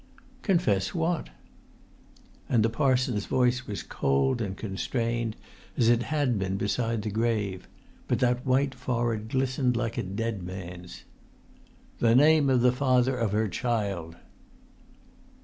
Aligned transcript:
"Confess 0.41 0.95
what?" 0.95 1.29
And 2.49 2.65
the 2.65 2.71
parson's 2.71 3.27
voice 3.27 3.67
was 3.67 3.83
cold 3.83 4.41
and 4.41 4.57
constrained, 4.57 5.35
as 5.77 5.89
it 5.89 6.01
had 6.01 6.39
been 6.39 6.57
beside 6.57 7.03
the 7.03 7.11
grave; 7.11 7.67
but 8.07 8.17
that 8.17 8.43
white 8.43 8.73
forehead 8.73 9.29
glistened 9.29 9.77
like 9.77 9.99
a 9.99 10.01
dead 10.03 10.41
man's. 10.41 11.03
"The 11.99 12.15
name 12.15 12.49
of 12.49 12.61
the 12.61 12.71
father 12.71 13.15
of 13.15 13.31
her 13.31 13.47
child!" 13.47 14.15